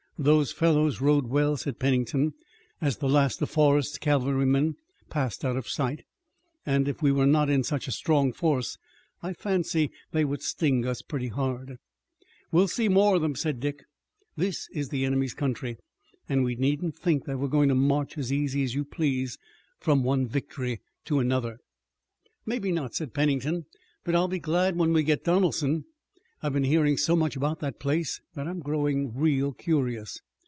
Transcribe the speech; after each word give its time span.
"Those 0.19 0.51
fellows 0.51 1.01
ride 1.01 1.25
well," 1.25 1.57
said 1.57 1.79
Pennington, 1.79 2.35
as 2.79 2.97
the 2.97 3.09
last 3.09 3.41
of 3.41 3.49
Forrest's 3.49 3.97
cavalrymen 3.97 4.75
passed 5.09 5.43
out 5.43 5.57
of 5.57 5.67
sight, 5.67 6.03
"and 6.63 6.87
if 6.87 7.01
we 7.01 7.11
were 7.11 7.25
not 7.25 7.49
in 7.49 7.63
such 7.63 7.89
strong 7.89 8.31
force 8.31 8.77
I 9.23 9.33
fancy 9.33 9.89
they 10.11 10.23
would 10.23 10.43
sting 10.43 10.85
us 10.85 11.01
pretty 11.01 11.29
hard." 11.29 11.77
"We'll 12.51 12.67
see 12.67 12.87
more 12.87 13.15
of 13.15 13.23
'em," 13.23 13.33
said 13.33 13.59
Dick. 13.59 13.81
"This 14.37 14.69
is 14.71 14.89
the 14.89 15.05
enemy's 15.05 15.33
country, 15.33 15.77
and 16.29 16.43
we 16.43 16.53
needn't 16.53 16.99
think 16.99 17.25
that 17.25 17.39
we're 17.39 17.47
going 17.47 17.69
to 17.69 17.73
march 17.73 18.15
as 18.15 18.31
easy 18.31 18.63
as 18.63 18.75
you 18.75 18.85
please 18.85 19.39
from 19.79 20.03
one 20.03 20.27
victory 20.27 20.81
to 21.05 21.17
another." 21.17 21.57
"Maybe 22.45 22.71
not," 22.71 22.93
said 22.93 23.15
Pennington, 23.15 23.65
"but 24.03 24.13
I'll 24.13 24.27
be 24.27 24.37
glad 24.37 24.75
when 24.77 24.93
we 24.93 25.01
get 25.01 25.23
Donelson. 25.23 25.85
I've 26.43 26.53
been 26.53 26.63
hearing 26.63 26.97
so 26.97 27.15
much 27.15 27.35
about 27.35 27.59
that 27.59 27.77
place 27.79 28.19
that 28.33 28.47
I'm 28.47 28.61
growing 28.61 29.15
real 29.15 29.53
curious." 29.53 30.19